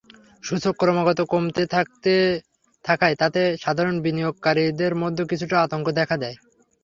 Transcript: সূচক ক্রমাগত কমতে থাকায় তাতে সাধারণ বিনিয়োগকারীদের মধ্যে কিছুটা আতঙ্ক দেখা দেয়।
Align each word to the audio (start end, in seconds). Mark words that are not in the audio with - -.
সূচক 0.43 0.73
ক্রমাগত 0.77 1.19
কমতে 1.31 1.63
থাকায় 2.85 3.15
তাতে 3.15 3.41
সাধারণ 3.63 3.95
বিনিয়োগকারীদের 4.01 4.93
মধ্যে 4.95 5.23
কিছুটা 5.31 5.55
আতঙ্ক 5.61 5.87
দেখা 5.99 6.15
দেয়। 6.17 6.37